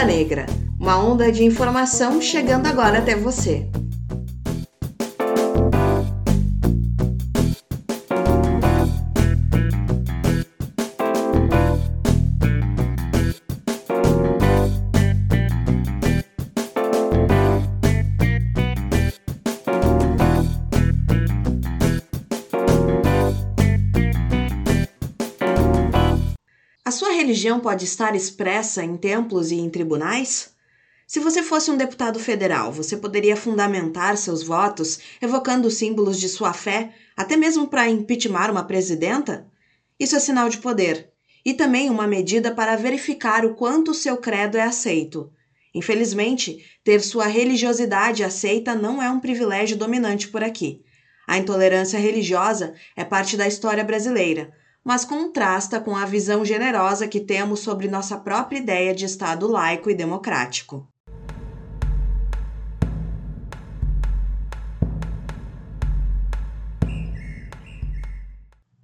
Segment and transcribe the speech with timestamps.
[0.00, 0.46] Onda Negra,
[0.80, 3.68] uma onda de informação chegando agora até você.
[27.40, 30.54] Religião pode estar expressa em templos e em tribunais?
[31.06, 36.52] Se você fosse um deputado federal, você poderia fundamentar seus votos evocando símbolos de sua
[36.52, 39.46] fé, até mesmo para impeachment uma presidenta?
[39.98, 41.08] Isso é sinal de poder
[41.42, 45.32] e também uma medida para verificar o quanto seu credo é aceito.
[45.74, 50.82] Infelizmente, ter sua religiosidade aceita não é um privilégio dominante por aqui.
[51.26, 57.20] A intolerância religiosa é parte da história brasileira mas contrasta com a visão generosa que
[57.20, 60.88] temos sobre nossa própria ideia de Estado laico e democrático.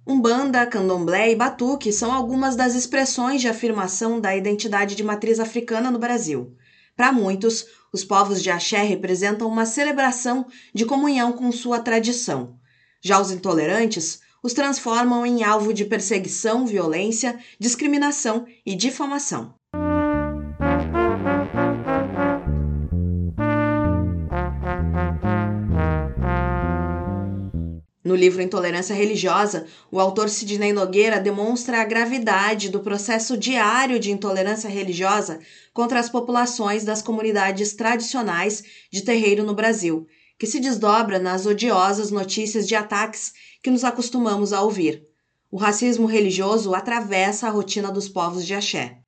[0.09, 5.91] Umbanda, candomblé e batuque são algumas das expressões de afirmação da identidade de matriz africana
[5.91, 6.55] no Brasil.
[6.95, 12.55] Para muitos, os povos de axé representam uma celebração de comunhão com sua tradição.
[13.01, 19.55] Já os intolerantes os transformam em alvo de perseguição, violência, discriminação e difamação.
[28.07, 34.13] No livro Intolerância Religiosa, o autor Sidney Nogueira demonstra a gravidade do processo diário de
[34.13, 35.41] intolerância religiosa
[35.73, 42.11] contra as populações das comunidades tradicionais de terreiro no Brasil, que se desdobra nas odiosas
[42.11, 45.03] notícias de ataques que nos acostumamos a ouvir.
[45.49, 48.99] O racismo religioso atravessa a rotina dos povos de axé.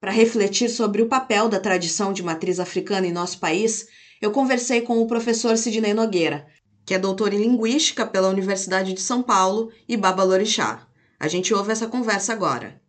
[0.00, 3.86] Para refletir sobre o papel da tradição de matriz africana em nosso país,
[4.20, 6.46] eu conversei com o professor Sidney Nogueira,
[6.84, 10.86] que é doutor em Linguística pela Universidade de São Paulo e Babalorixá.
[11.20, 12.81] A gente ouve essa conversa agora.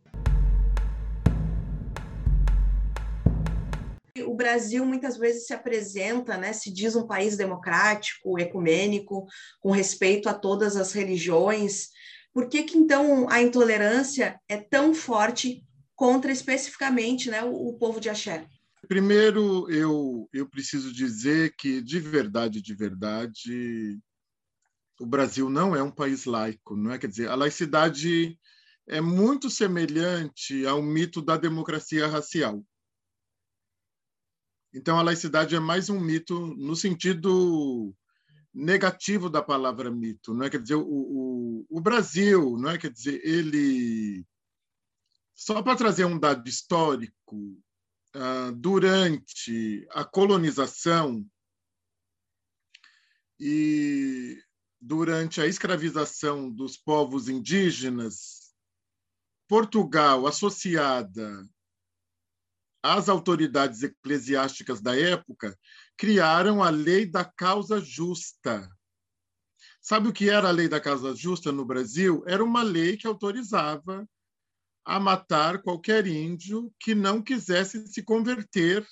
[4.43, 9.25] Brasil muitas vezes se apresenta, né, se diz um país democrático, ecumênico,
[9.61, 11.87] com respeito a todas as religiões.
[12.33, 15.65] Por que, que então a intolerância é tão forte
[15.95, 18.45] contra especificamente né, o, o povo de Axé?
[18.85, 23.97] Primeiro, eu, eu preciso dizer que, de verdade, de verdade,
[24.99, 26.97] o Brasil não é um país laico, não é?
[26.97, 28.37] Quer dizer, a laicidade
[28.89, 32.61] é muito semelhante ao mito da democracia racial.
[34.73, 37.93] Então, a laicidade é mais um mito no sentido
[38.53, 40.49] negativo da palavra mito, não é?
[40.49, 42.77] Quer dizer, o, o, o Brasil, não é?
[42.77, 44.25] Quer dizer, ele
[45.35, 47.35] só para trazer um dado histórico,
[48.15, 51.25] uh, durante a colonização
[53.39, 54.41] e
[54.79, 58.53] durante a escravização dos povos indígenas,
[59.47, 61.47] Portugal, associada
[62.83, 65.57] as autoridades eclesiásticas da época
[65.97, 68.69] criaram a lei da causa justa.
[69.81, 72.21] Sabe o que era a lei da causa justa no Brasil?
[72.27, 74.07] Era uma lei que autorizava
[74.83, 78.85] a matar qualquer índio que não quisesse se converter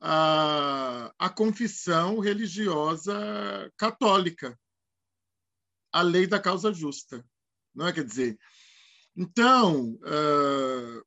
[0.00, 3.12] à, à confissão religiosa
[3.76, 4.56] católica.
[5.92, 7.24] A lei da causa justa.
[7.74, 7.92] Não é?
[7.92, 8.38] Quer dizer,
[9.16, 11.04] então, uh,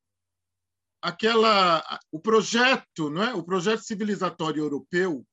[1.01, 3.33] aquela o projeto, não é?
[3.33, 5.25] O projeto civilizatório europeu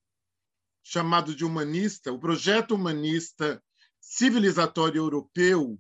[0.83, 3.63] chamado de humanista, o projeto humanista
[4.01, 5.79] civilizatório europeu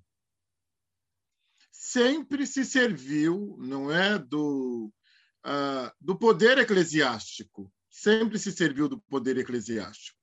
[1.70, 4.92] sempre se serviu, não é, do
[5.46, 10.18] uh, do poder eclesiástico, sempre se serviu do poder eclesiástico,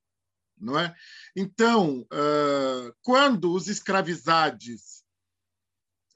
[0.58, 0.94] não é?
[1.34, 5.02] Então, uh, quando os escravizados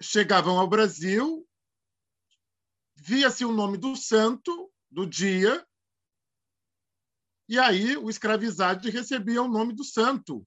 [0.00, 1.47] chegavam ao Brasil,
[3.08, 5.66] via-se o nome do santo do dia,
[7.48, 10.46] e aí o escravizado recebia o nome do santo.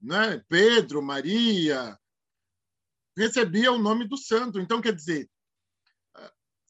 [0.00, 0.42] Né?
[0.48, 1.98] Pedro, Maria,
[3.14, 4.58] recebia o nome do santo.
[4.58, 5.30] Então, quer dizer,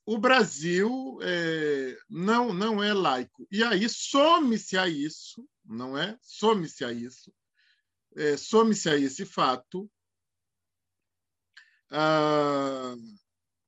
[0.04, 3.46] o Brasil é, não, não é laico.
[3.52, 6.18] E aí some-se a isso, não é?
[6.20, 7.32] Some-se a isso,
[8.16, 9.88] é, some-se a esse fato.
[11.88, 12.96] Ah,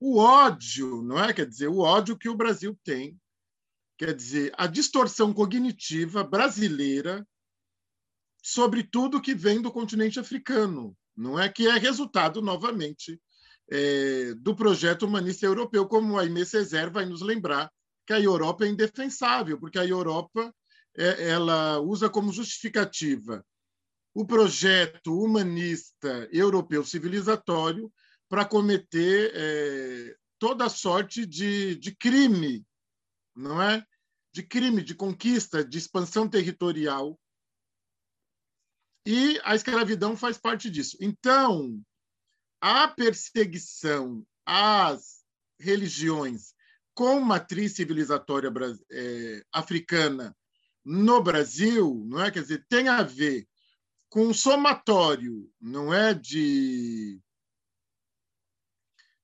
[0.00, 1.32] o ódio, não é?
[1.32, 3.20] Quer dizer, o ódio que o Brasil tem,
[3.98, 7.26] quer dizer, a distorção cognitiva brasileira
[8.42, 11.50] sobre tudo que vem do continente africano, não é?
[11.50, 13.20] Que é resultado, novamente,
[13.70, 17.70] é, do projeto humanista europeu, como a Aimé Césaire vai nos lembrar
[18.06, 20.52] que a Europa é indefensável, porque a Europa
[20.96, 23.44] é, ela usa como justificativa
[24.14, 27.92] o projeto humanista europeu civilizatório
[28.30, 32.64] para cometer é, toda sorte de, de crime,
[33.34, 33.84] não é?
[34.32, 37.20] De crime, de conquista, de expansão territorial.
[39.04, 40.96] E a escravidão faz parte disso.
[41.00, 41.82] Então,
[42.60, 45.24] a perseguição às
[45.58, 46.54] religiões
[46.94, 48.52] com matriz civilizatória
[48.92, 50.36] é, africana
[50.84, 52.30] no Brasil, não é?
[52.30, 53.48] Quer dizer, tem a ver
[54.08, 57.20] com um somatório, não é de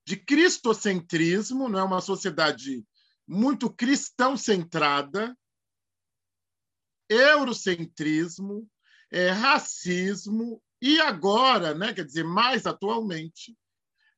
[0.06, 2.84] de cristocentrismo, não é uma sociedade
[3.26, 5.36] muito cristão centrada,
[7.08, 8.68] eurocentrismo,
[9.10, 13.56] é, racismo e agora, né, quer dizer, mais atualmente,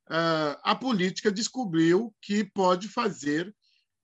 [0.07, 3.55] ah, a política descobriu que pode fazer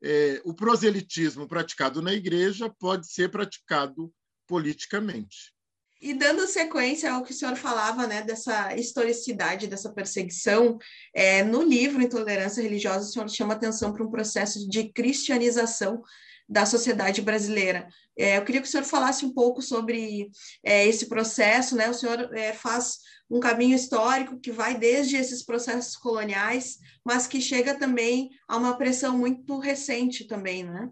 [0.02, 4.14] é, o proselitismo praticado na igreja pode ser praticado
[4.48, 5.55] politicamente.
[6.02, 10.78] E dando sequência ao que o senhor falava, né, dessa historicidade, dessa perseguição,
[11.14, 16.02] é, no livro Intolerância Religiosa, o senhor chama atenção para um processo de cristianização
[16.48, 17.88] da sociedade brasileira.
[18.18, 20.30] É, eu queria que o senhor falasse um pouco sobre
[20.64, 21.90] é, esse processo, né?
[21.90, 23.00] O senhor é, faz
[23.30, 28.78] um caminho histórico que vai desde esses processos coloniais, mas que chega também a uma
[28.78, 30.90] pressão muito recente também, né?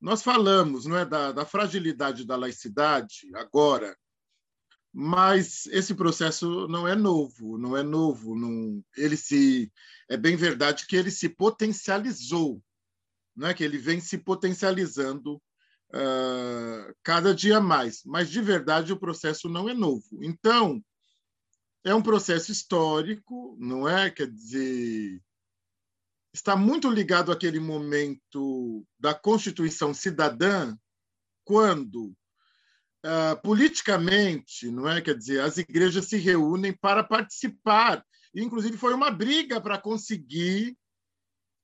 [0.00, 3.96] Nós falamos, não é, da, da fragilidade da laicidade agora,
[4.92, 9.70] mas esse processo não é novo, não é novo, não, ele se
[10.08, 12.62] é bem verdade que ele se potencializou
[13.38, 15.36] né, que ele vem se potencializando
[15.94, 18.02] uh, cada dia mais.
[18.04, 20.24] Mas, de verdade, o processo não é novo.
[20.24, 20.84] Então,
[21.84, 24.10] é um processo histórico, não é?
[24.10, 25.22] Quer dizer,
[26.34, 30.76] está muito ligado àquele momento da Constituição Cidadã,
[31.44, 32.12] quando
[33.04, 35.00] uh, politicamente, não é?
[35.00, 38.04] Quer dizer, as igrejas se reúnem para participar.
[38.34, 40.76] Inclusive, foi uma briga para conseguir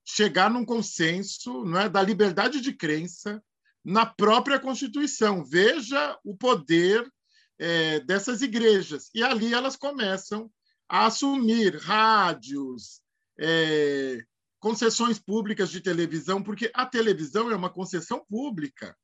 [0.04, 3.42] chegar num consenso não é, da liberdade de crença
[3.84, 5.44] na própria Constituição.
[5.44, 7.10] Veja o poder
[7.58, 9.10] é, dessas igrejas.
[9.14, 10.50] E ali elas começam
[10.88, 13.00] a assumir rádios,
[13.38, 14.22] é,
[14.58, 18.96] concessões públicas de televisão, porque a televisão é uma concessão pública.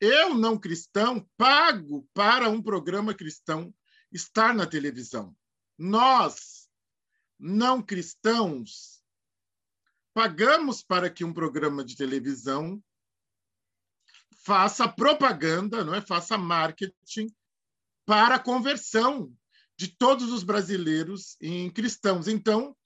[0.00, 3.74] Eu, não cristão, pago para um programa cristão
[4.12, 5.34] estar na televisão.
[5.78, 6.68] Nós,
[7.38, 9.02] não cristãos,
[10.12, 12.82] pagamos para que um programa de televisão
[14.44, 16.00] faça propaganda, não é?
[16.00, 17.34] Faça marketing
[18.04, 19.32] para a conversão
[19.76, 22.28] de todos os brasileiros em cristãos.
[22.28, 22.76] Então,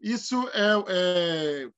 [0.00, 1.70] isso é, é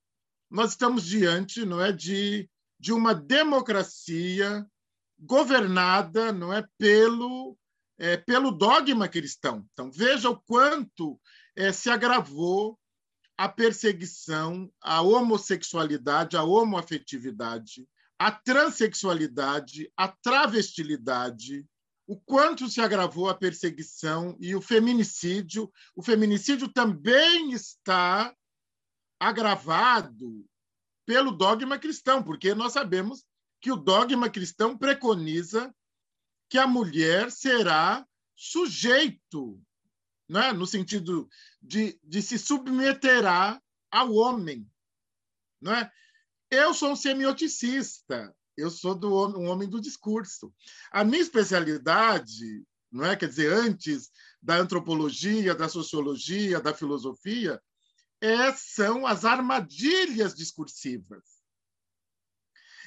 [0.51, 2.49] nós estamos diante, não é, de
[2.83, 4.69] de uma democracia
[5.23, 7.57] governada, não é, pelo
[7.99, 9.65] é, pelo dogma cristão.
[9.73, 11.21] Então veja o quanto
[11.55, 12.77] é, se agravou
[13.39, 17.89] a perseguição à homossexualidade, à homoafetividade,
[18.19, 21.65] à transexualidade, à travestilidade,
[22.07, 25.73] o quanto se agravou a perseguição e o feminicídio.
[25.95, 28.35] O feminicídio também está
[29.19, 30.45] agravado
[31.07, 33.25] pelo dogma cristão, porque nós sabemos
[33.63, 35.75] que o dogma cristão preconiza
[36.51, 39.59] que a mulher será sujeito
[40.29, 40.53] né?
[40.53, 41.29] no sentido
[41.63, 44.69] de, de se submeterá ao homem.
[45.61, 45.91] Né?
[46.51, 50.53] Eu sou um semioticista, eu sou do, um homem do discurso.
[50.91, 53.15] A minha especialidade, não é?
[53.15, 54.11] quer dizer, antes
[54.43, 57.63] da antropologia, da sociologia, da filosofia,
[58.21, 61.23] é, são as armadilhas discursivas.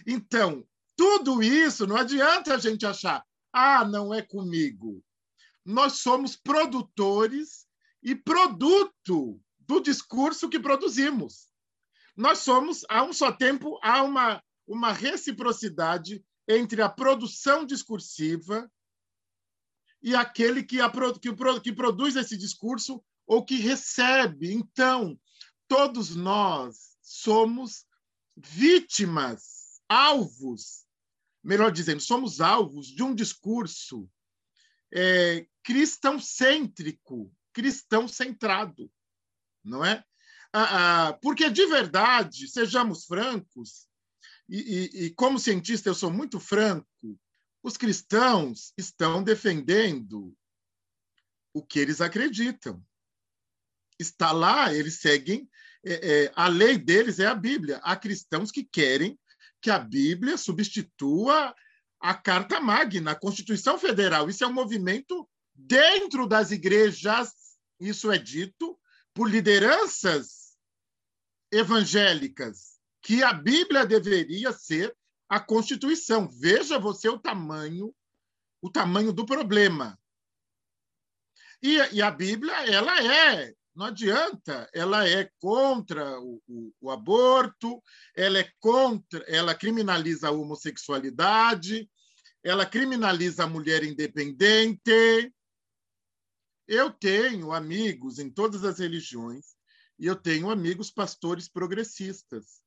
[0.05, 5.03] Então, tudo isso não adianta a gente achar, ah, não é comigo
[5.65, 7.65] nós somos produtores
[8.03, 11.47] e produto do discurso que produzimos.
[12.15, 18.71] Nós somos, a um só tempo, há uma, uma reciprocidade entre a produção discursiva
[20.03, 21.33] e aquele que, a, que,
[21.63, 24.53] que produz esse discurso ou que recebe.
[24.53, 25.19] Então,
[25.67, 27.88] todos nós somos
[28.38, 29.54] vítimas,
[29.89, 30.85] alvos,
[31.43, 34.09] melhor dizendo, somos alvos de um discurso
[34.93, 38.91] é, cristão-cêntrico, cristão-centrado,
[39.63, 40.03] não é?
[40.53, 43.87] Ah, ah, porque, de verdade, sejamos francos,
[44.47, 47.19] e, e, e como cientista eu sou muito franco,
[47.61, 50.35] os cristãos estão defendendo
[51.53, 52.85] o que eles acreditam.
[53.99, 55.49] está lá, eles seguem,
[55.83, 57.77] é, é, a lei deles é a Bíblia.
[57.77, 59.17] Há cristãos que querem
[59.65, 61.55] que a Bíblia substitua
[62.00, 64.29] a Carta Magna, a Constituição Federal.
[64.29, 67.34] Isso é um movimento dentro das igrejas,
[67.79, 68.79] isso é dito
[69.12, 70.55] por lideranças
[71.51, 74.95] evangélicas, que a Bíblia deveria ser
[75.27, 76.29] a Constituição.
[76.29, 77.91] Veja você o tamanho,
[78.62, 80.00] o tamanho do problema.
[81.60, 87.84] E, e a Bíblia, ela é não adianta, ela é contra o, o, o, aborto,
[88.15, 91.89] ela é contra, ela criminaliza a homossexualidade,
[92.41, 95.34] ela criminaliza a mulher independente.
[96.65, 99.55] Eu tenho amigos em todas as religiões
[100.00, 102.62] e eu tenho amigos pastores progressistas.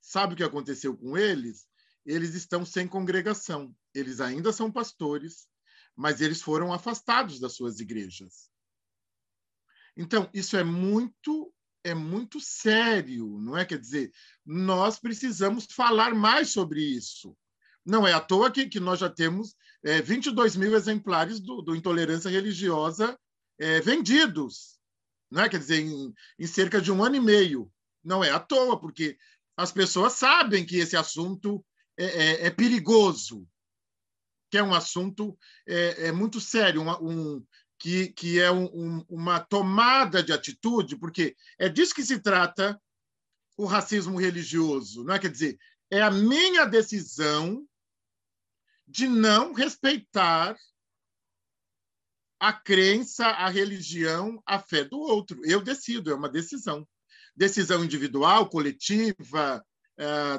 [0.00, 1.66] Sabe o que aconteceu com eles?
[2.06, 3.74] Eles estão sem congregação.
[3.94, 5.46] Eles ainda são pastores,
[5.94, 8.50] mas eles foram afastados das suas igrejas.
[9.96, 13.64] Então, isso é muito é muito sério, não é?
[13.64, 14.12] Quer dizer,
[14.44, 17.34] nós precisamos falar mais sobre isso.
[17.86, 21.74] Não é à toa que, que nós já temos é, 22 mil exemplares do, do
[21.74, 23.18] Intolerância Religiosa
[23.58, 24.78] é, vendidos,
[25.30, 25.48] não é?
[25.48, 27.72] Quer dizer, em, em cerca de um ano e meio.
[28.04, 29.16] Não é à toa, porque
[29.56, 31.64] as pessoas sabem que esse assunto
[31.96, 33.46] é, é, é perigoso,
[34.50, 37.46] que é um assunto é, é muito sério, um, um,
[37.80, 42.80] que, que é um, um, uma tomada de atitude, porque é disso que se trata
[43.56, 45.18] o racismo religioso, não é?
[45.18, 45.58] Quer dizer,
[45.90, 47.66] é a minha decisão
[48.86, 50.56] de não respeitar
[52.38, 55.40] a crença, a religião, a fé do outro.
[55.44, 56.86] Eu decido, é uma decisão.
[57.34, 59.64] Decisão individual, coletiva,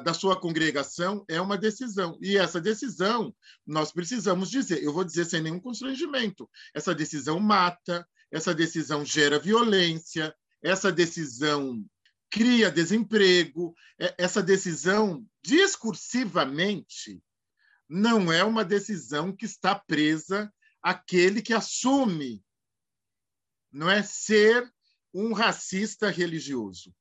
[0.04, 2.18] da sua congregação é uma decisão.
[2.20, 3.34] E essa decisão,
[3.66, 9.38] nós precisamos dizer, eu vou dizer sem nenhum constrangimento, essa decisão mata, essa decisão gera
[9.38, 11.84] violência, essa decisão
[12.30, 17.22] cria desemprego, é, essa decisão, discursivamente,
[17.88, 20.52] não é uma decisão que está presa
[20.82, 22.42] àquele que assume
[23.72, 24.70] não é ser
[25.14, 26.94] um racista religioso.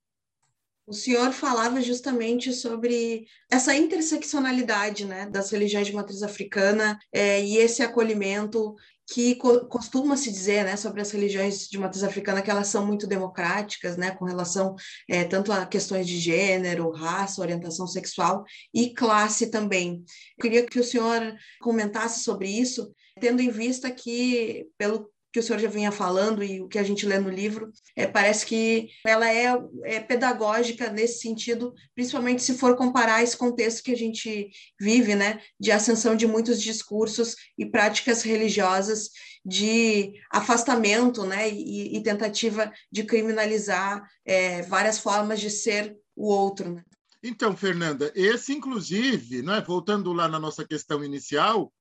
[0.91, 7.55] O senhor falava justamente sobre essa interseccionalidade né, das religiões de matriz africana é, e
[7.55, 8.75] esse acolhimento
[9.07, 12.86] que co costuma se dizer né, sobre as religiões de matriz africana que elas são
[12.86, 14.75] muito democráticas, né, com relação
[15.10, 18.43] é, tanto a questões de gênero, raça, orientação sexual
[18.74, 20.03] e classe também.
[20.38, 21.21] Eu queria que o senhor
[21.62, 26.61] comentasse sobre isso, tendo em vista que, pelo que o senhor já vinha falando e
[26.61, 31.21] o que a gente lê no livro, é, parece que ela é, é, pedagógica nesse
[31.21, 36.27] sentido, principalmente se for comparar esse contexto que a gente vive, né, de ascensão de
[36.27, 39.09] muitos discursos e práticas religiosas
[39.45, 46.75] de afastamento, né, e, e tentativa de criminalizar é, várias formas de ser o outro.
[46.75, 46.83] Né?
[47.23, 51.71] Então, Fernanda, esse, inclusive, né, voltando lá na nossa questão inicial,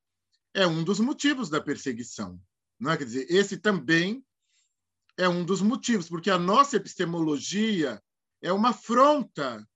[0.55, 2.39] é um dos motivos da perseguição
[2.81, 2.97] não é?
[2.97, 4.25] Quer dizer, esse também
[5.17, 8.03] é um dos motivos, porque a nossa epistemologia
[8.41, 9.69] é uma afronta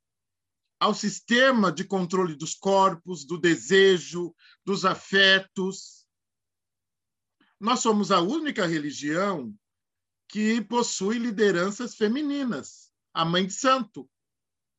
[0.81, 4.35] ao sistema de controle dos corpos, do desejo,
[4.65, 6.07] dos afetos.
[7.61, 9.55] Nós somos a única religião
[10.29, 14.09] que possui lideranças femininas, a Mãe de Santo.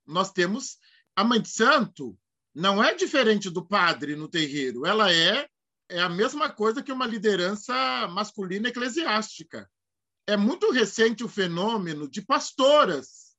[0.06, 0.80] Nós temos
[1.16, 2.18] a Mãe de Santo,
[2.54, 5.48] não é diferente do padre no terreiro, ela é
[5.90, 9.70] é a mesma coisa que uma liderança masculina eclesiástica.
[10.28, 13.36] É muito recente o fenômeno de pastoras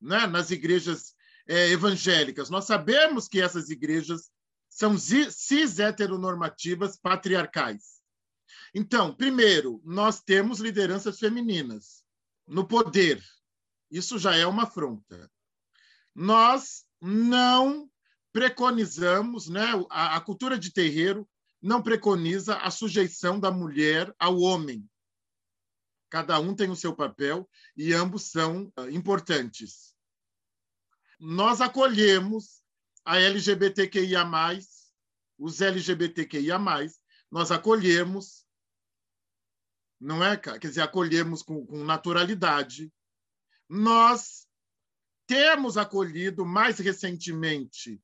[0.00, 1.14] né, nas igrejas
[1.46, 2.48] é, evangélicas.
[2.48, 4.30] Nós sabemos que essas igrejas
[4.68, 7.96] são cis-heteronormativas patriarcais.
[8.74, 12.02] Então, primeiro, nós temos lideranças femininas
[12.46, 13.22] no poder.
[13.90, 15.30] Isso já é uma afronta.
[16.14, 17.90] Nós não
[18.32, 21.28] preconizamos, né, a, a cultura de terreiro
[21.66, 24.88] não preconiza a sujeição da mulher ao homem.
[26.08, 29.92] Cada um tem o seu papel e ambos são ah, importantes.
[31.18, 32.62] Nós acolhemos
[33.04, 34.22] a LGBTQIA,
[35.36, 36.56] os LGBTQIA,
[37.28, 38.46] nós acolhemos,
[40.00, 40.36] não é?
[40.36, 42.92] Quer dizer, acolhemos com, com naturalidade.
[43.68, 44.46] Nós
[45.26, 48.00] temos acolhido mais recentemente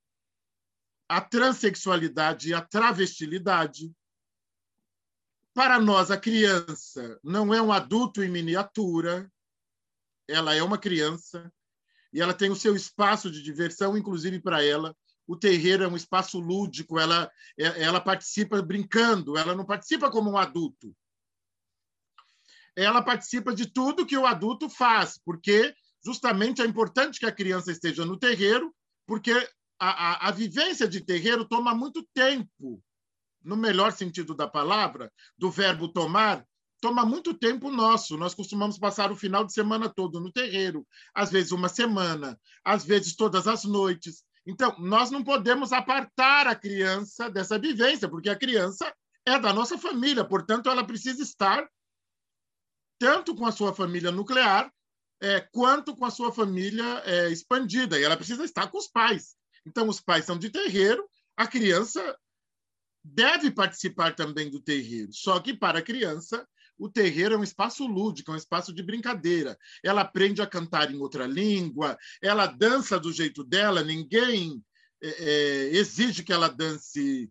[1.13, 3.93] a transexualidade e a travestilidade.
[5.53, 9.31] Para nós, a criança não é um adulto em miniatura,
[10.27, 11.53] ela é uma criança
[12.15, 14.97] e ela tem o seu espaço de diversão, inclusive para ela.
[15.27, 20.39] O terreiro é um espaço lúdico, ela, ela participa brincando, ela não participa como um
[20.39, 20.97] adulto.
[22.75, 27.71] ela participa de tudo que o adulto faz, porque justamente é importante que a criança
[27.71, 28.75] esteja no terreiro,
[29.07, 29.47] porque
[29.83, 32.81] a, a, a vivência de terreiro toma muito tempo,
[33.43, 36.47] no melhor sentido da palavra, do verbo tomar,
[36.81, 38.17] toma muito tempo nosso.
[38.17, 42.85] Nós costumamos passar o final de semana todo no terreiro, às vezes uma semana, às
[42.85, 44.23] vezes todas as noites.
[44.47, 48.95] Então, nós não podemos apartar a criança dessa vivência, porque a criança
[49.27, 51.69] é da nossa família, portanto, ela precisa estar
[53.01, 54.73] tanto com a sua família nuclear
[55.21, 59.42] é, quanto com a sua família é, expandida, e ela precisa estar com os pais.
[59.67, 62.17] Então, os pais são de terreiro, a criança
[63.05, 66.47] deve participar também do terreiro, só que para a criança
[66.79, 69.57] o terreiro é um espaço lúdico, é um espaço de brincadeira.
[69.85, 74.63] Ela aprende a cantar em outra língua, ela dança do jeito dela, ninguém
[75.03, 77.31] é, é, exige que ela dance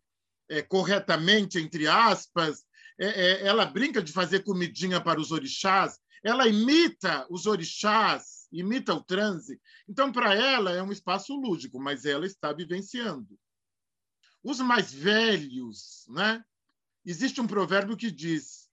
[0.49, 2.63] é, corretamente, entre aspas.
[2.99, 8.93] É, é, ela brinca de fazer comidinha para os orixás, ela imita os orixás, imita
[8.93, 9.59] o transe.
[9.87, 13.39] Então, para ela, é um espaço lúdico, mas ela está vivenciando.
[14.43, 16.43] Os mais velhos, né?
[17.05, 18.69] existe um provérbio que diz: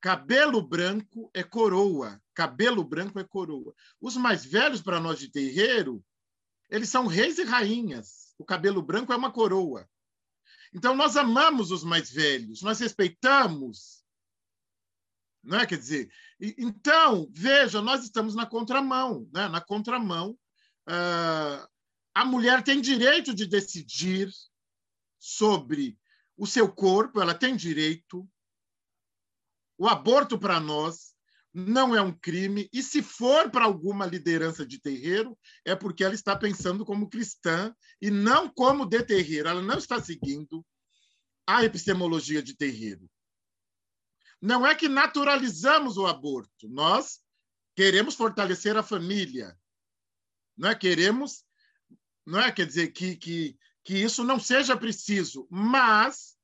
[0.00, 2.20] Cabelo branco é coroa.
[2.34, 3.74] Cabelo branco é coroa.
[4.00, 6.04] Os mais velhos para nós de terreiro,
[6.70, 8.34] eles são reis e rainhas.
[8.38, 9.88] O cabelo branco é uma coroa.
[10.74, 14.02] Então nós amamos os mais velhos, nós respeitamos.
[15.42, 15.66] Não é?
[15.66, 16.10] Quer dizer,
[16.58, 19.48] então, veja, nós estamos na contramão, né?
[19.48, 20.32] Na contramão,
[20.88, 21.68] uh,
[22.14, 24.28] a mulher tem direito de decidir
[25.20, 25.96] sobre
[26.36, 28.28] o seu corpo, ela tem direito,
[29.78, 31.12] o aborto para nós
[31.54, 36.14] não é um crime, e se for para alguma liderança de terreiro, é porque ela
[36.14, 39.48] está pensando como cristã e não como de terreiro.
[39.48, 40.64] Ela não está seguindo
[41.46, 43.08] a epistemologia de terreiro.
[44.42, 47.20] Não é que naturalizamos o aborto, nós
[47.76, 49.56] queremos fortalecer a família.
[50.56, 51.44] Não é queremos,
[52.26, 56.36] não é quer dizer que, que, que isso não seja preciso, mas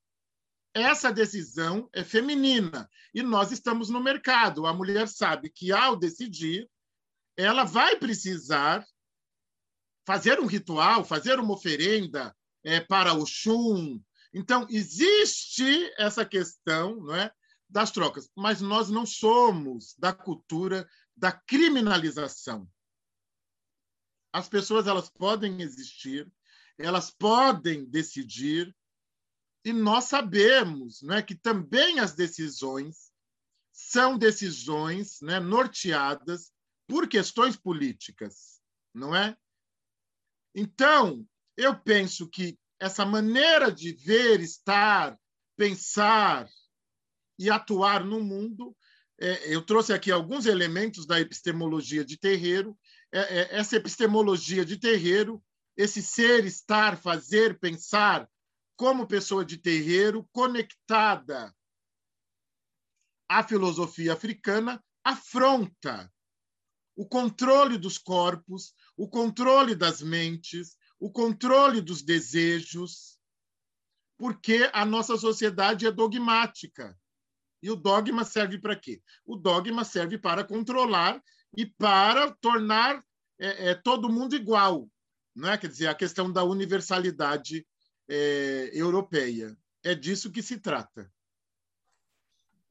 [0.72, 4.64] essa decisão é feminina e nós estamos no mercado.
[4.64, 6.70] A mulher sabe que, ao decidir,
[7.37, 8.87] ela vai precisar
[10.06, 14.00] fazer um ritual, fazer uma oferenda é, para o chum.
[14.32, 17.32] Então, existe essa questão não é,
[17.68, 22.68] das trocas, mas nós não somos da cultura da criminalização.
[24.33, 26.31] As pessoas elas podem existir,
[26.78, 28.74] elas podem decidir,
[29.64, 33.12] e nós sabemos né, que também as decisões
[33.72, 36.52] são decisões né, norteadas
[36.87, 38.61] por questões políticas,
[38.94, 39.37] não é?
[40.54, 41.26] Então,
[41.57, 45.18] eu penso que essa maneira de ver, estar,
[45.57, 46.48] pensar
[47.38, 48.77] e atuar no mundo,
[49.20, 52.79] é, eu trouxe aqui alguns elementos da epistemologia de terreiro.
[53.12, 55.42] É, é, essa epistemologia de terreiro,
[55.77, 58.29] esse ser, estar, fazer, pensar,
[58.77, 61.55] como pessoa de terreiro, conectada
[63.29, 66.12] à filosofia africana, afronta
[66.94, 73.18] o controle dos corpos, o controle das mentes, o controle dos desejos,
[74.16, 76.98] porque a nossa sociedade é dogmática.
[77.62, 79.03] E o dogma serve para quê?
[79.27, 81.23] O dogma serve para controlar
[81.57, 83.03] e para tornar
[83.38, 84.88] é, é, todo mundo igual.
[85.35, 85.59] Não é?
[85.59, 87.66] Quer dizer, a questão da universalidade
[88.09, 89.57] é, europeia.
[89.85, 91.11] É disso que se trata.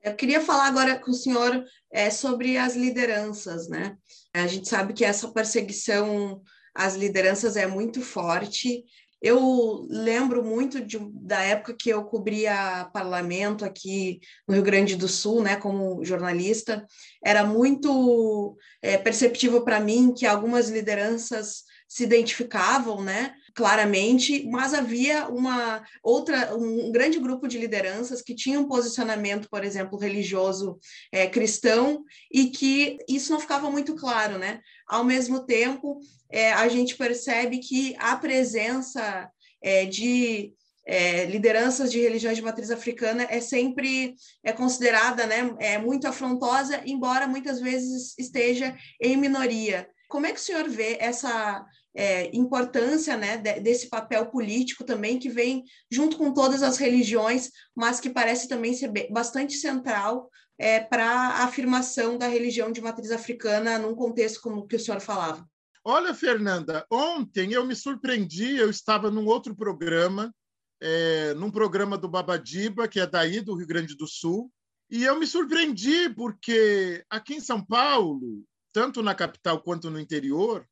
[0.04, 3.98] Eu queria falar agora com o senhor é, sobre as lideranças, né?
[4.34, 6.42] A gente sabe que essa perseguição
[6.74, 8.86] às lideranças é muito forte.
[9.22, 15.08] Eu lembro muito de, da época que eu cobria parlamento aqui no Rio Grande do
[15.08, 16.86] Sul, né, como jornalista.
[17.24, 25.28] Era muito é, perceptível para mim que algumas lideranças se identificavam, né, claramente, mas havia
[25.28, 30.78] uma outra um grande grupo de lideranças que tinham um posicionamento, por exemplo, religioso
[31.12, 34.60] é, cristão e que isso não ficava muito claro, né?
[34.88, 39.28] Ao mesmo tempo, é, a gente percebe que a presença
[39.60, 40.54] é, de
[40.86, 46.80] é, lideranças de religiões de matriz africana é sempre é considerada né, é muito afrontosa,
[46.86, 49.90] embora muitas vezes esteja em minoria.
[50.08, 51.66] Como é que o senhor vê essa
[51.96, 58.00] é, importância né, desse papel político também, que vem junto com todas as religiões, mas
[58.00, 63.78] que parece também ser bastante central é, para a afirmação da religião de matriz africana
[63.78, 65.48] num contexto como o que o senhor falava?
[65.84, 70.34] Olha, Fernanda, ontem eu me surpreendi, eu estava num outro programa,
[70.82, 74.52] é, num programa do Babadiba, que é daí do Rio Grande do Sul,
[74.90, 78.46] E eu me surpreendi, porque aqui em São Paulo,
[78.78, 80.64] tanto na capital quanto no interior,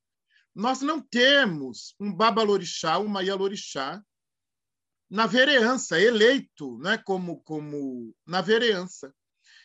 [0.53, 3.99] nós não temos um babalorixá, uma ialorixá
[5.09, 9.11] na vereança, eleito né, como, como na vereança.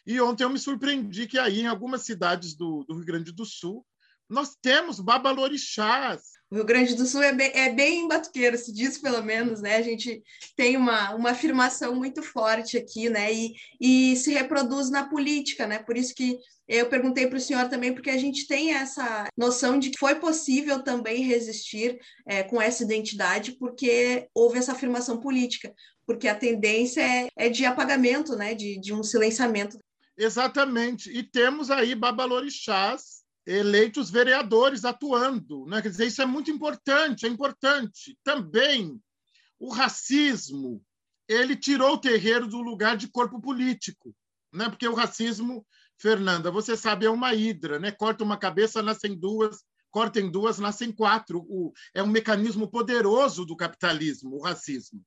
[0.06, 3.44] E ontem eu me surpreendi que aí, em algumas cidades do, do Rio Grande do
[3.44, 3.86] Sul,
[4.26, 8.98] nós temos babalorixás o Rio Grande do Sul é bem, é bem batuqueiro, se diz
[8.98, 9.76] pelo menos, né?
[9.76, 10.20] A gente
[10.56, 13.32] tem uma, uma afirmação muito forte aqui, né?
[13.32, 15.78] E, e se reproduz na política, né?
[15.78, 16.36] Por isso que
[16.66, 20.16] eu perguntei para o senhor também, porque a gente tem essa noção de que foi
[20.16, 25.72] possível também resistir é, com essa identidade, porque houve essa afirmação política,
[26.04, 28.54] porque a tendência é, é de apagamento, né?
[28.54, 29.78] De, de um silenciamento.
[30.18, 31.16] Exatamente.
[31.16, 35.66] E temos aí babalorixás eleitos vereadores atuando.
[35.66, 35.82] Né?
[35.82, 38.18] Quer dizer, isso é muito importante, é importante.
[38.22, 39.00] Também
[39.58, 40.84] o racismo
[41.28, 44.14] ele tirou o terreiro do lugar de corpo político,
[44.52, 44.68] né?
[44.68, 45.64] porque o racismo,
[45.96, 47.92] Fernanda, você sabe, é uma hidra, né?
[47.92, 51.38] corta uma cabeça, nascem duas, corta em duas, nascem quatro.
[51.48, 55.04] O, é um mecanismo poderoso do capitalismo, o racismo.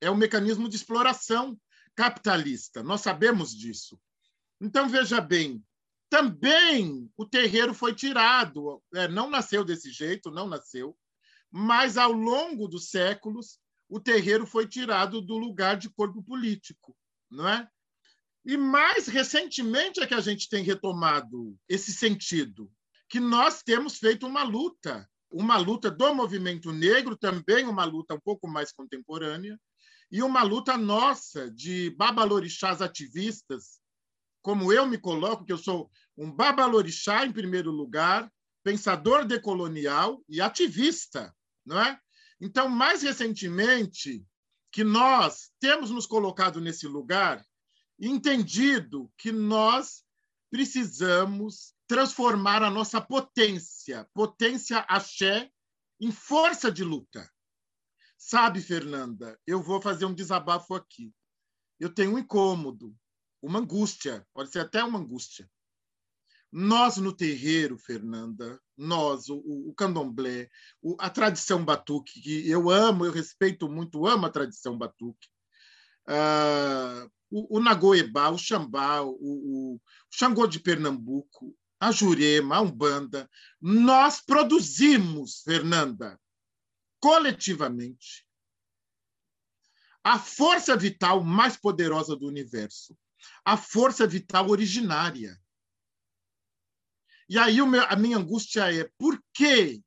[0.00, 1.58] É um mecanismo de exploração
[1.94, 3.98] capitalista, nós sabemos disso.
[4.60, 5.62] Então, veja bem,
[6.08, 10.96] também o terreiro foi tirado, é, não nasceu desse jeito, não nasceu,
[11.50, 16.96] mas ao longo dos séculos o terreiro foi tirado do lugar de corpo político,
[17.30, 17.68] não é?
[18.44, 22.70] E mais recentemente é que a gente tem retomado esse sentido,
[23.08, 28.20] que nós temos feito uma luta, uma luta do movimento negro, também uma luta um
[28.20, 29.58] pouco mais contemporânea,
[30.10, 33.80] e uma luta nossa de babalorixás ativistas
[34.46, 38.32] como eu me coloco, que eu sou um babalorixá, em primeiro lugar,
[38.62, 42.00] pensador decolonial e ativista, não é?
[42.40, 44.24] Então, mais recentemente,
[44.70, 47.44] que nós temos nos colocado nesse lugar,
[47.98, 50.04] entendido que nós
[50.48, 55.50] precisamos transformar a nossa potência, potência axé,
[56.00, 57.28] em força de luta.
[58.16, 61.12] Sabe, Fernanda, eu vou fazer um desabafo aqui.
[61.80, 62.96] Eu tenho um incômodo
[63.42, 65.48] uma angústia, pode ser até uma angústia.
[66.50, 70.48] Nós no terreiro, Fernanda, nós, o, o candomblé,
[70.80, 75.28] o, a tradição batuque, que eu amo, eu respeito muito, amo a tradição batuque,
[76.08, 83.28] uh, o, o o Xambá, o, o Xangô de Pernambuco, a Jurema, a Umbanda,
[83.60, 86.18] nós produzimos, Fernanda,
[87.00, 88.26] coletivamente,
[90.02, 92.96] a força vital mais poderosa do universo
[93.44, 95.40] a força vital originária.
[97.28, 99.82] E aí a minha angústia é por que,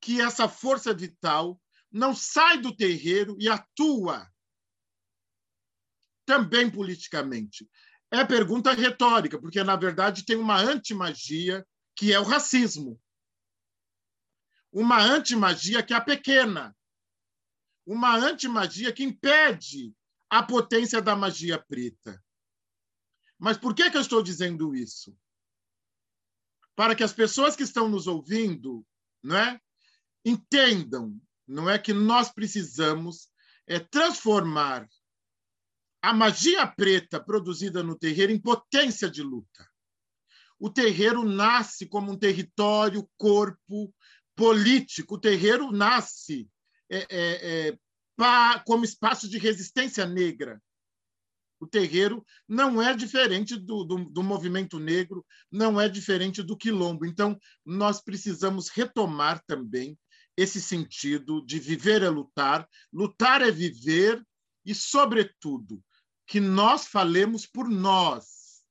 [0.00, 4.28] que essa força vital não sai do terreiro e atua
[6.26, 7.68] também politicamente?
[8.10, 13.00] É pergunta retórica, porque na verdade tem uma antimagia que é o racismo.
[14.72, 16.76] Uma antimagia que é a pequena.
[17.86, 19.94] Uma antimagia que impede
[20.30, 22.22] a potência da magia preta.
[23.38, 25.16] Mas por que, que eu estou dizendo isso?
[26.74, 28.86] Para que as pessoas que estão nos ouvindo
[29.22, 29.60] não é,
[30.24, 33.28] entendam não é que nós precisamos
[33.66, 34.88] é, transformar
[36.02, 39.70] a magia preta produzida no terreiro em potência de luta.
[40.58, 43.94] O terreiro nasce como um território, corpo
[44.34, 45.14] político.
[45.14, 46.48] O terreiro nasce
[46.90, 47.78] é, é, é
[48.66, 50.60] como espaço de resistência negra.
[51.60, 57.06] O terreiro não é diferente do, do, do, movimento negro, não é diferente do quilombo.
[57.06, 59.98] Então, nós precisamos retomar também
[60.36, 64.22] esse sentido de viver é lutar, lutar é viver
[64.64, 65.82] e, sobretudo,
[66.26, 68.62] que nós falemos por nós.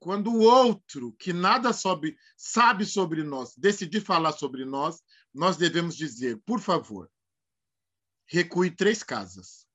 [0.00, 5.02] Quando o outro, que nada sabe sobre nós, decidir falar sobre nós,
[5.34, 7.10] nós devemos dizer, por favor,
[8.28, 9.66] recue três casas.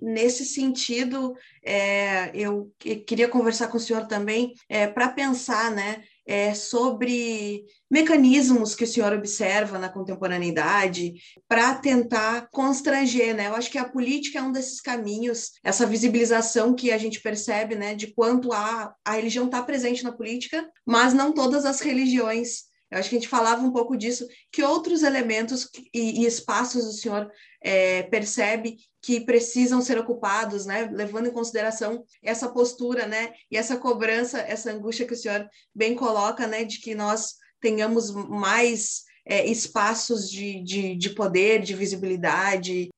[0.00, 2.70] Nesse sentido, é, eu
[3.06, 8.86] queria conversar com o senhor também é, para pensar né, é, sobre mecanismos que o
[8.86, 11.14] senhor observa na contemporaneidade
[11.48, 13.34] para tentar constranger.
[13.34, 13.46] Né?
[13.46, 17.74] Eu acho que a política é um desses caminhos, essa visibilização que a gente percebe
[17.74, 22.64] né, de quanto a, a religião está presente na política, mas não todas as religiões
[22.90, 24.26] eu acho que a gente falava um pouco disso.
[24.52, 30.88] Que outros elementos e, e espaços o senhor é, percebe que precisam ser ocupados, né?
[30.92, 33.34] levando em consideração essa postura né?
[33.50, 36.64] e essa cobrança, essa angústia que o senhor bem coloca, né?
[36.64, 42.90] de que nós tenhamos mais é, espaços de, de, de poder, de visibilidade.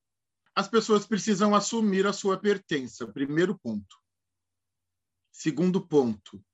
[0.55, 3.07] as pessoas precisam assumir a sua pertença.
[3.07, 3.96] Primeiro ponto.
[5.33, 6.44] Segundo ponto,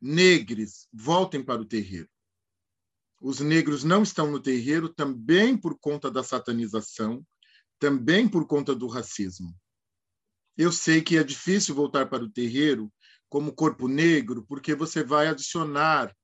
[0.00, 2.08] negros voltem para o terreiro.
[3.20, 7.26] Os negros não estão no terreiro também por conta da satanização,
[7.78, 9.54] também por conta do racismo.
[10.56, 12.92] Eu sei que é difícil voltar para o terreiro
[13.28, 16.14] como corpo negro, porque você vai adicionar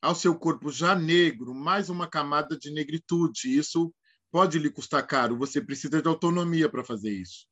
[0.00, 3.56] ao seu corpo já negro mais uma camada de negritude.
[3.56, 3.92] Isso
[4.30, 5.36] pode lhe custar caro.
[5.38, 7.46] Você precisa de autonomia para fazer isso.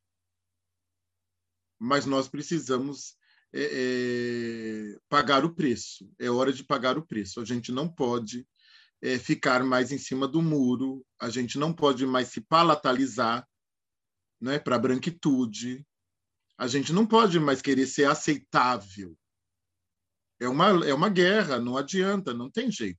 [1.79, 3.18] Mas nós precisamos
[3.53, 6.11] é, é, pagar o preço.
[6.19, 7.41] É hora de pagar o preço.
[7.41, 8.47] A gente não pode
[9.01, 13.47] é, ficar mais em cima do muro, a gente não pode mais se palatalizar
[14.41, 15.85] né, para a branquitude,
[16.57, 19.17] a gente não pode mais querer ser aceitável.
[20.41, 22.99] É uma, é uma guerra, não adianta, não tem jeito.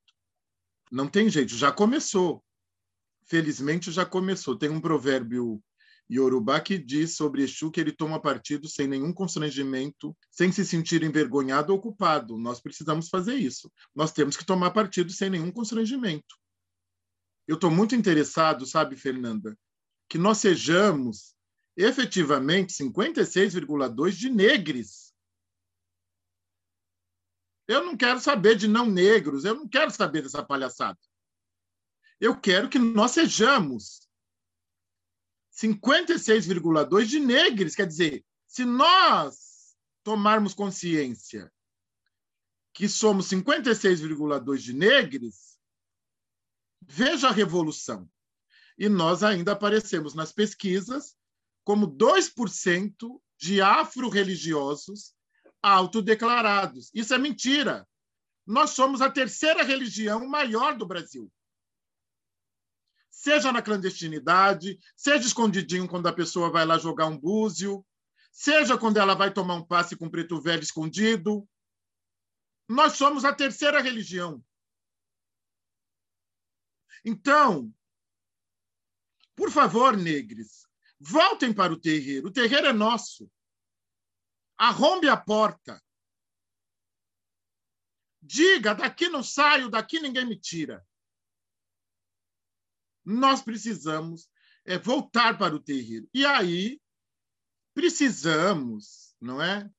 [0.91, 2.43] Não tem jeito, já começou.
[3.25, 4.57] Felizmente já começou.
[4.57, 5.61] Tem um provérbio
[6.11, 11.03] Yorubá que diz sobre Exu que ele toma partido sem nenhum constrangimento, sem se sentir
[11.03, 12.37] envergonhado ou culpado.
[12.37, 13.71] Nós precisamos fazer isso.
[13.93, 16.35] Nós temos que tomar partido sem nenhum constrangimento.
[17.47, 19.57] Eu estou muito interessado, sabe, Fernanda,
[20.07, 21.35] que nós sejamos
[21.77, 25.13] efetivamente 56,2 de negros.
[27.67, 30.97] Eu não quero saber de não negros, eu não quero saber dessa palhaçada.
[32.19, 34.08] Eu quero que nós sejamos
[35.59, 37.75] 56,2 de negros.
[37.75, 41.51] Quer dizer, se nós tomarmos consciência
[42.73, 45.57] que somos 56,2 de negros,
[46.81, 48.09] veja a revolução.
[48.77, 51.17] E nós ainda aparecemos nas pesquisas
[51.65, 55.13] como 2% de afro-religiosos
[55.61, 56.89] autodeclarados.
[56.93, 57.85] Isso é mentira.
[58.47, 61.29] Nós somos a terceira religião maior do Brasil
[63.09, 67.85] seja na clandestinidade, seja escondidinho quando a pessoa vai lá jogar um búzio,
[68.31, 71.47] seja quando ela vai tomar um passe com preto velho escondido.
[72.67, 74.43] Nós somos a terceira religião.
[77.03, 77.73] Então,
[79.35, 80.67] por favor, negres,
[80.99, 82.27] voltem para o terreiro.
[82.27, 83.29] O terreiro é nosso.
[84.57, 85.81] Arrombe a porta.
[88.21, 90.85] Diga: daqui não saio, daqui ninguém me tira
[93.05, 94.29] nós precisamos
[94.65, 96.07] é, voltar para o terreiro.
[96.13, 96.79] E aí
[97.73, 99.69] precisamos, não é?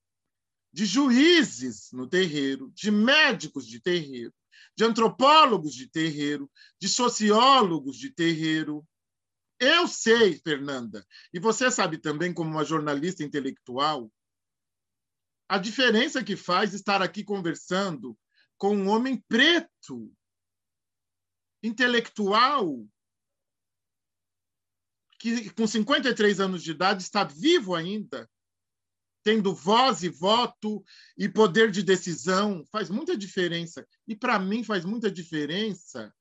[0.73, 4.33] De juízes no terreiro, de médicos de terreiro,
[4.77, 8.87] de antropólogos de terreiro, de sociólogos de terreiro.
[9.59, 14.11] Eu sei, Fernanda, e você sabe também, como uma jornalista intelectual,
[15.49, 18.17] a diferença que faz estar aqui conversando
[18.57, 20.15] com um homem preto,
[21.63, 22.87] intelectual,
[25.21, 28.29] que com 53 anos de idade está vivo ainda,
[29.23, 30.83] tendo voz e voto
[31.17, 33.87] e poder de decisão, faz muita diferença.
[34.09, 36.13] E para mim faz muita diferença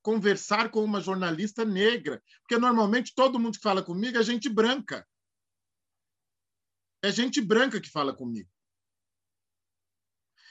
[0.00, 5.04] conversar com uma jornalista negra, porque normalmente todo mundo que fala comigo é gente branca.
[7.02, 8.48] É gente branca que fala comigo.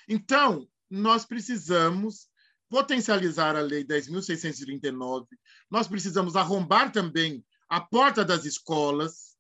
[0.10, 2.28] Então, nós precisamos
[2.68, 5.28] potencializar a Lei 10.639,
[5.72, 9.36] nós precisamos arrombar também a porta das escolas.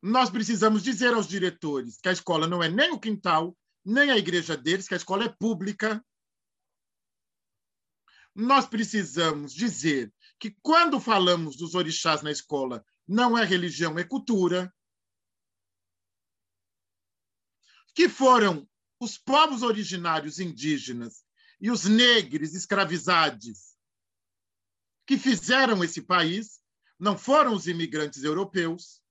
[0.00, 4.16] Nós precisamos dizer aos diretores que a escola não é nem o quintal, nem a
[4.16, 6.04] igreja deles, que a escola é pública.
[8.34, 14.74] Nós precisamos dizer que quando falamos dos orixás na escola, não é religião, é cultura.
[17.94, 21.24] Que foram os povos originários indígenas
[21.60, 23.71] e os negros escravizados
[25.06, 26.60] que fizeram esse país
[26.98, 29.02] não foram os imigrantes europeus.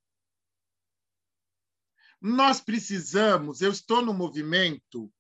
[2.21, 5.11] Nós precisamos, eu estou no movimento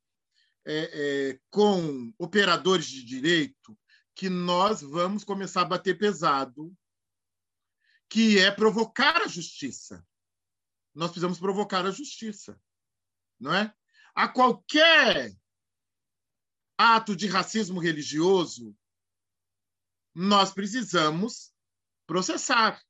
[0.65, 3.77] é, é, com operadores de direito
[4.13, 6.75] que nós vamos começar a bater pesado,
[8.07, 10.05] que é provocar a justiça.
[10.93, 12.61] Nós precisamos provocar a justiça,
[13.39, 13.73] não é?
[14.13, 15.33] A qualquer
[16.77, 18.75] ato de racismo religioso,
[20.13, 21.51] nós precisamos
[22.05, 22.81] processar.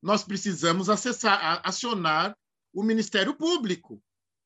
[0.00, 2.36] Nós precisamos acessar, acionar
[2.72, 4.02] o Ministério Público.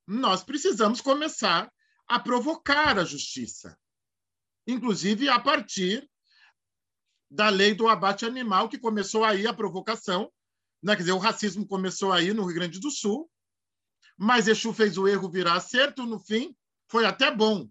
[0.06, 1.70] Nós precisamos começar
[2.06, 3.78] a provocar a justiça,
[4.66, 6.08] inclusive a partir
[7.30, 10.30] da lei do abate animal, que começou aí a provocação,
[10.82, 10.94] né?
[10.94, 13.30] quer dizer, o racismo começou aí no Rio Grande do Sul,
[14.16, 16.54] mas Exu fez o erro virar acerto, no fim
[16.88, 17.68] foi até bom.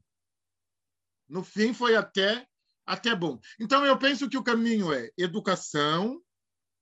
[1.30, 2.48] No fim foi até
[2.86, 3.40] até bom.
[3.60, 6.22] Então, eu penso que o caminho é educação,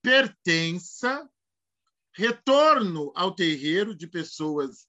[0.01, 1.29] pertença,
[2.13, 4.87] retorno ao terreiro de pessoas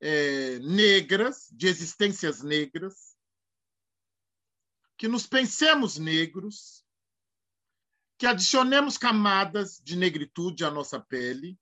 [0.00, 3.16] é, negras, de existências negras,
[4.96, 6.84] que nos pensemos negros,
[8.18, 11.56] que adicionemos camadas de negritude à nossa pele,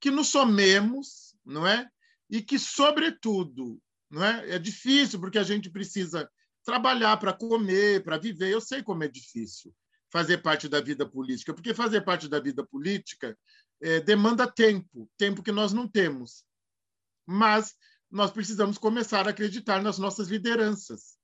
[0.00, 1.90] que nos somemos, não é?
[2.30, 4.54] E que, sobretudo, não é?
[4.54, 6.30] É difícil porque a gente precisa
[6.68, 8.52] trabalhar para comer, para viver.
[8.52, 9.74] Eu sei como é difícil
[10.10, 13.38] fazer parte da vida política, porque fazer parte da vida política
[13.80, 16.44] é, demanda tempo, tempo que nós não temos.
[17.24, 17.74] Mas
[18.10, 21.18] nós precisamos começar a acreditar nas nossas lideranças.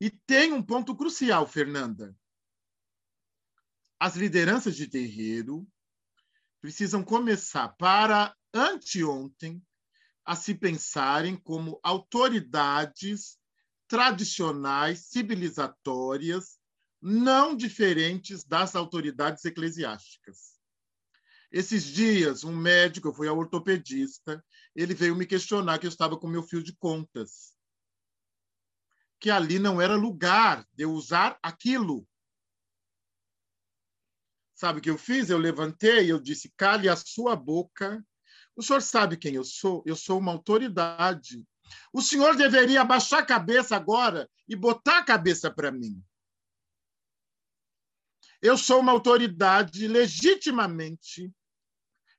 [0.00, 2.16] E tem um ponto crucial, Fernanda.
[4.00, 5.68] As lideranças de terreiro
[6.58, 9.62] precisam começar para anteontem
[10.24, 13.38] a se pensarem como autoridades
[13.92, 16.58] tradicionais, civilizatórias,
[16.98, 20.58] não diferentes das autoridades eclesiásticas.
[21.50, 24.42] Esses dias, um médico, eu fui ao ortopedista,
[24.74, 27.54] ele veio me questionar que eu estava com meu fio de contas.
[29.20, 32.08] Que ali não era lugar de eu usar aquilo.
[34.54, 35.28] Sabe o que eu fiz?
[35.28, 38.02] Eu levantei e eu disse: cale a sua boca.
[38.56, 39.82] O senhor sabe quem eu sou?
[39.84, 41.46] Eu sou uma autoridade.
[41.92, 46.02] O senhor deveria abaixar a cabeça agora e botar a cabeça para mim.
[48.40, 51.32] Eu sou uma autoridade legitimamente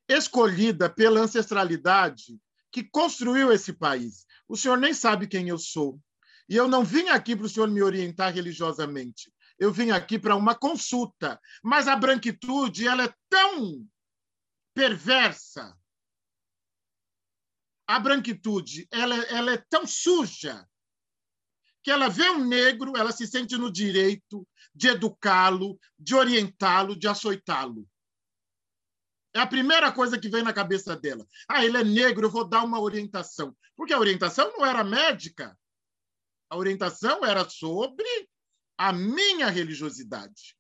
[0.08, 2.40] escolhida pela ancestralidade
[2.72, 4.26] que construiu esse país.
[4.48, 6.00] O senhor nem sabe quem eu sou.
[6.48, 9.32] E eu não vim aqui para o senhor me orientar religiosamente.
[9.60, 11.40] Eu vim aqui para uma consulta.
[11.62, 13.88] Mas a branquitude ela é tão
[14.74, 15.78] perversa.
[17.94, 20.68] A branquitude ela, ela é tão suja
[21.84, 27.08] que ela vê um negro, ela se sente no direito de educá-lo, de orientá-lo, de
[27.08, 27.88] açoitá-lo.
[29.32, 31.24] É a primeira coisa que vem na cabeça dela.
[31.48, 33.56] Ah, ele é negro, eu vou dar uma orientação.
[33.76, 35.56] Porque a orientação não era médica.
[36.50, 38.28] A orientação era sobre
[38.76, 40.58] a minha religiosidade.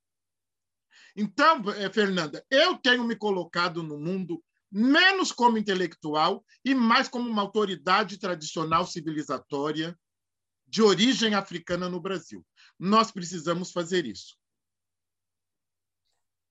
[1.15, 7.29] Então, eh, Fernanda, eu tenho me colocado no mundo menos como intelectual e mais como
[7.29, 9.95] uma autoridade tradicional civilizatória
[10.67, 12.43] de origem africana no Brasil.
[12.79, 14.35] Nós precisamos fazer isso.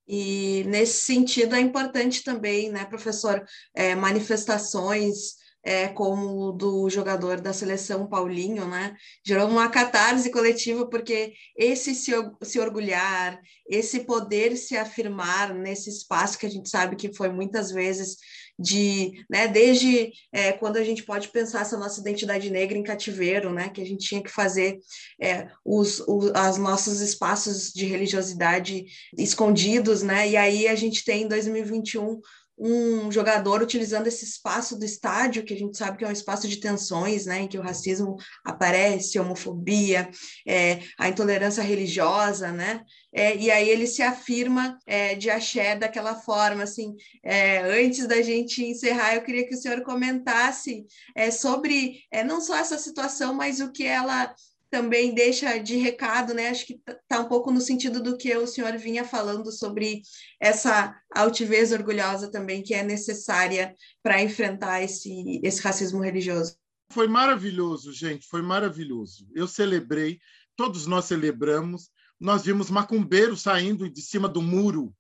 [0.07, 7.41] E nesse sentido é importante também, né, professor, é, manifestações é, como o do jogador
[7.41, 8.97] da seleção Paulinho, né?
[9.25, 16.39] Gerou uma catarse coletiva, porque esse se, se orgulhar, esse poder se afirmar nesse espaço
[16.39, 18.17] que a gente sabe que foi muitas vezes
[18.59, 23.53] de, né, desde é, quando a gente pode pensar essa nossa identidade negra em cativeiro,
[23.53, 24.79] né, que a gente tinha que fazer
[25.21, 28.85] é, os, os, os nossos espaços de religiosidade
[29.17, 32.21] escondidos, né, e aí a gente tem em 2021
[32.59, 36.47] um jogador utilizando esse espaço do estádio, que a gente sabe que é um espaço
[36.47, 40.11] de tensões, né, em que o racismo aparece, a homofobia,
[40.47, 46.15] é, a intolerância religiosa, né, é, e aí ele se afirma é, de axé daquela
[46.15, 52.01] forma, assim, é, antes da gente encerrar, eu queria que o senhor comentasse é, sobre
[52.11, 54.35] é, não só essa situação, mas o que ela
[54.73, 56.49] também deixa de recado, né?
[56.49, 60.01] Acho que está um pouco no sentido do que o senhor vinha falando sobre
[60.41, 66.57] essa altivez orgulhosa também que é necessária para enfrentar esse, esse racismo religioso.
[66.91, 69.29] Foi maravilhoso, gente, foi maravilhoso.
[69.35, 70.19] Eu celebrei,
[70.57, 71.91] todos nós celebramos.
[72.19, 74.95] Nós vimos macumbeiros saindo de cima do muro.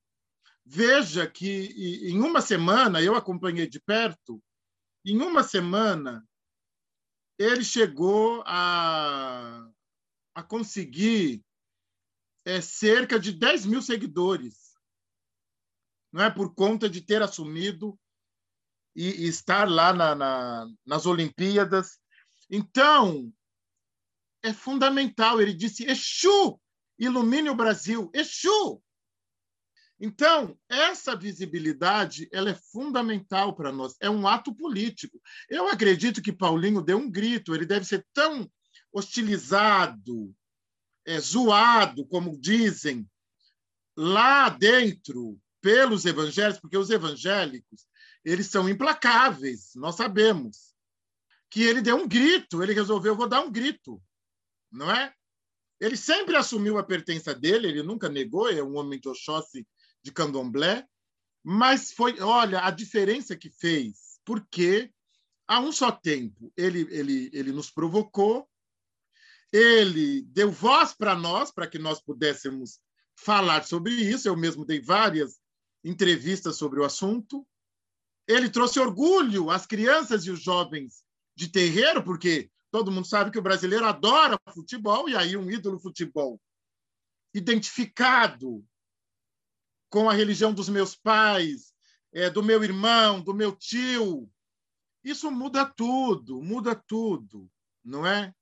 [0.67, 4.39] Veja que em uma semana, eu acompanhei de perto,
[5.03, 6.23] em uma semana,
[7.43, 9.69] ele chegou a,
[10.35, 11.45] a conseguir
[12.45, 14.73] é, cerca de 10 mil seguidores,
[16.13, 17.99] não é por conta de ter assumido
[18.95, 21.99] e, e estar lá na, na, nas Olimpíadas.
[22.51, 23.33] Então,
[24.43, 25.41] é fundamental.
[25.41, 26.61] Ele disse: Exu,
[26.99, 28.11] ilumine o Brasil.
[28.13, 28.83] Exu!
[30.05, 35.23] Então, essa visibilidade ela é fundamental para nós, é um ato político.
[35.49, 38.51] Eu acredito que Paulinho deu um grito, ele deve ser tão
[38.93, 40.35] hostilizado,
[41.07, 43.09] é, zoado, como dizem,
[43.97, 47.87] lá dentro pelos evangélicos, porque os evangélicos
[48.25, 50.75] eles são implacáveis, nós sabemos.
[51.49, 54.03] Que ele deu um grito, ele resolveu, vou dar um grito,
[54.69, 55.15] não é?
[55.81, 59.65] Ele sempre assumiu a pertença dele, ele nunca negou, é um homem de Oxóssi
[60.03, 60.87] de candomblé,
[61.43, 64.93] mas foi, olha, a diferença que fez, porque
[65.47, 68.49] a um só tempo ele, ele, ele nos provocou,
[69.53, 72.81] ele deu voz para nós, para que nós pudéssemos
[73.15, 74.27] falar sobre isso.
[74.27, 75.39] Eu mesmo dei várias
[75.85, 77.47] entrevistas sobre o assunto.
[78.27, 81.05] Ele trouxe orgulho às crianças e os jovens
[81.37, 85.79] de terreiro, porque todo mundo sabe que o brasileiro adora futebol, e aí um ídolo
[85.79, 86.41] futebol
[87.35, 88.65] identificado
[89.93, 91.75] com a religião dos meus pais,
[92.15, 94.27] é, do meu irmão, do meu tio.
[95.05, 97.47] Isso muda tudo, muda tudo,
[97.85, 98.35] não é?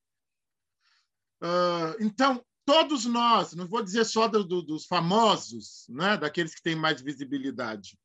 [1.42, 6.62] Uh, então, todos nós, não vou dizer só do, do, dos famosos, né, daqueles que
[6.62, 7.98] têm mais visibilidade,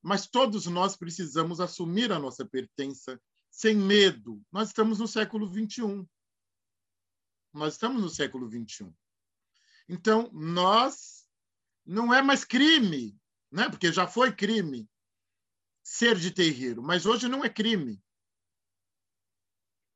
[0.00, 3.20] mas todos nós precisamos assumir a nossa pertença
[3.50, 4.42] sem medo.
[4.50, 6.06] Nós estamos no século 21.
[7.52, 8.94] Nós estamos no século 21.
[9.90, 11.21] Então, nós
[11.84, 13.18] não é mais crime,
[13.50, 13.68] né?
[13.68, 14.88] porque já foi crime
[15.82, 18.02] ser de terreiro, mas hoje não é crime.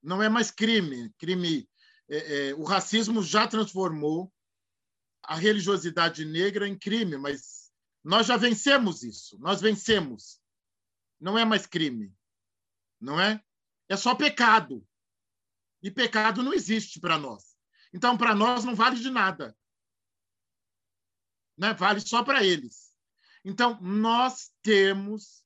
[0.02, 1.12] Não é mais crime.
[1.18, 1.68] crime
[2.08, 4.32] é, é, o racismo já transformou
[5.22, 7.72] a religiosidade negra em crime, mas
[8.04, 9.38] nós já vencemos isso.
[9.38, 10.40] Nós vencemos.
[11.20, 12.14] Não é mais crime.
[13.00, 13.42] Não é?
[13.88, 14.86] É só pecado.
[15.82, 17.56] E pecado não existe para nós.
[17.92, 19.56] Então, para nós, não vale de nada.
[21.56, 21.72] Né?
[21.74, 22.92] Vale só para eles.
[23.44, 25.44] Então, nós temos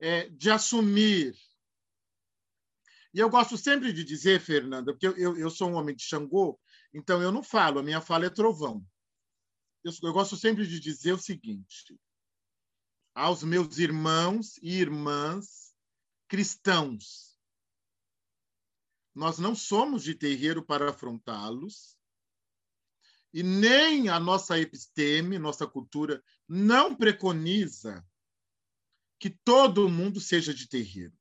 [0.00, 1.34] é, de assumir
[3.12, 6.02] e eu gosto sempre de dizer, Fernanda, porque eu, eu, eu, sou um homem de
[6.04, 6.58] Xangô,
[6.94, 8.84] então eu não falo, a minha fala é trovão.
[9.82, 11.98] Eu, eu gosto sempre de dizer o seguinte:
[13.14, 15.74] aos meus irmãos e irmãs
[16.28, 17.36] cristãos,
[19.12, 21.98] nós não somos de terreiro para afrontá-los,
[23.32, 28.04] e nem a nossa episteme, nossa cultura, não preconiza
[29.18, 31.12] que todo mundo seja de terreiro.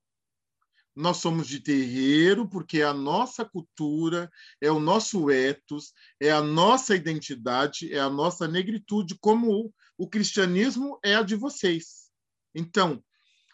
[0.95, 4.29] Nós somos de terreiro porque a nossa cultura,
[4.59, 10.99] é o nosso ethos, é a nossa identidade, é a nossa negritude, como o cristianismo
[11.03, 12.09] é a de vocês.
[12.55, 13.03] Então,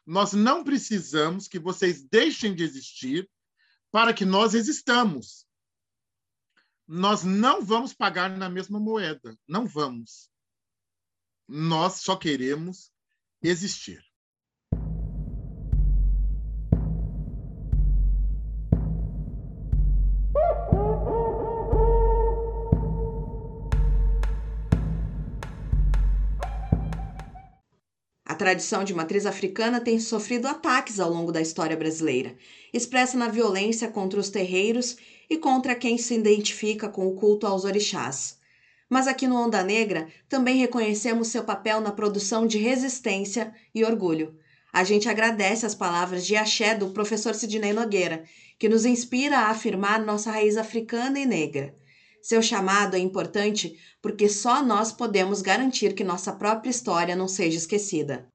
[0.05, 3.29] nós não precisamos que vocês deixem de existir
[3.91, 5.44] para que nós existamos.
[6.88, 10.29] Nós não vamos pagar na mesma moeda, não vamos.
[11.47, 12.91] Nós só queremos
[13.41, 14.03] existir.
[28.45, 32.35] Tradição de matriz africana tem sofrido ataques ao longo da história brasileira,
[32.71, 37.65] expressa na violência contra os terreiros e contra quem se identifica com o culto aos
[37.65, 38.37] orixás.
[38.87, 44.37] Mas aqui no Onda Negra também reconhecemos seu papel na produção de resistência e orgulho.
[44.71, 48.25] A gente agradece as palavras de axé do professor Sidney Nogueira,
[48.59, 51.73] que nos inspira a afirmar nossa raiz africana e negra.
[52.26, 57.55] Seu chamado é importante porque só nós podemos garantir que nossa própria história não seja
[57.55, 58.28] esquecida.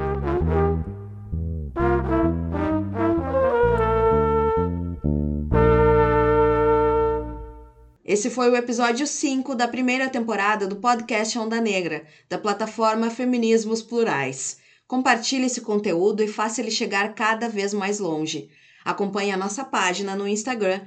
[8.05, 13.82] Esse foi o episódio 5 da primeira temporada do podcast Onda Negra, da plataforma Feminismos
[13.82, 14.59] Plurais.
[14.86, 18.51] Compartilhe esse conteúdo e faça ele chegar cada vez mais longe.
[18.84, 20.80] Acompanhe a nossa página no Instagram,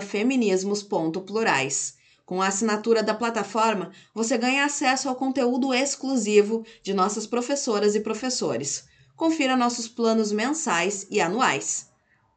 [0.00, 1.98] feminismos.plurais.
[2.30, 8.00] Com a assinatura da plataforma, você ganha acesso ao conteúdo exclusivo de nossas professoras e
[8.00, 8.84] professores.
[9.16, 11.88] Confira nossos planos mensais e anuais.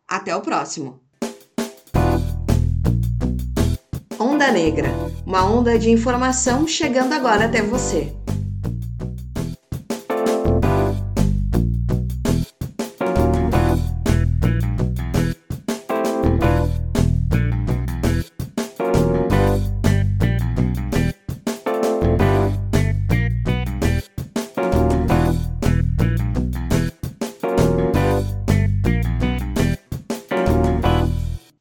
[0.07, 0.99] Até o próximo!
[4.19, 4.89] Onda Negra
[5.27, 8.11] uma onda de informação chegando agora até você.